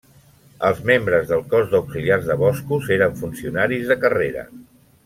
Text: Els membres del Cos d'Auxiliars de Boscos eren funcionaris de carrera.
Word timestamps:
Els 0.69 0.79
membres 0.89 1.27
del 1.33 1.45
Cos 1.51 1.69
d'Auxiliars 1.75 2.27
de 2.31 2.39
Boscos 2.43 2.91
eren 2.99 3.17
funcionaris 3.23 3.87
de 3.93 4.03
carrera. 4.07 4.51